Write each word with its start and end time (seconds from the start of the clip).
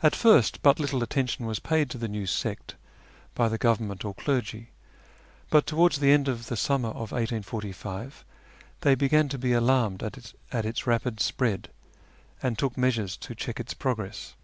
At 0.00 0.14
first 0.14 0.62
but 0.62 0.78
little 0.78 1.02
attention 1.02 1.44
M^as 1.44 1.60
paid 1.60 1.90
to 1.90 1.98
the 1.98 2.06
new 2.06 2.24
sect 2.24 2.76
by 3.34 3.48
the 3.48 3.58
government 3.58 4.04
or 4.04 4.14
clergy, 4.14 4.70
but 5.50 5.66
towards 5.66 5.98
the 5.98 6.12
end 6.12 6.28
of 6.28 6.42
tlie 6.42 6.56
summer 6.56 6.90
of 6.90 7.10
1845 7.10 8.24
they 8.82 8.94
began 8.94 9.28
to 9.30 9.36
be 9.36 9.52
alarmed 9.52 10.04
at 10.04 10.64
its 10.66 10.86
rapid 10.86 11.18
spread, 11.18 11.68
and 12.44 12.56
took 12.56 12.78
measures 12.78 13.16
to 13.16 13.34
check 13.34 13.58
its 13.58 13.74
progress. 13.74 14.34